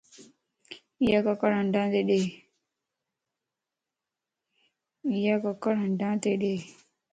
ايا 1.01 1.19
ڪڪڙ 1.27 1.51
ھنڊا 5.83 6.11
تي 6.23 6.29
ڏي 6.41 6.53